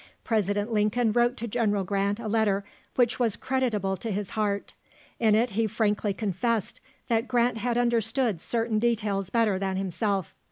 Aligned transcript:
President 0.23 0.71
Lincoln 0.71 1.11
wrote 1.11 1.37
to 1.37 1.47
General 1.47 1.83
Grant 1.83 2.19
a 2.19 2.27
letter 2.27 2.65
which 2.95 3.19
was 3.19 3.35
creditable 3.35 3.95
to 3.97 4.09
his 4.09 4.31
heart. 4.31 4.73
In 5.19 5.35
it 5.35 5.51
he 5.51 5.67
frankly 5.67 6.11
confessed 6.11 6.81
that 7.07 7.27
Grant 7.27 7.59
had 7.59 7.77
understood 7.77 8.41
certain 8.41 8.79
details 8.79 9.29
better 9.29 9.59
than 9.59 9.77
himself. 9.77 10.33